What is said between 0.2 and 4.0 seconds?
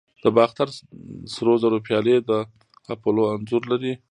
د باختر سرو زرو پیالې د اپولو انځور لري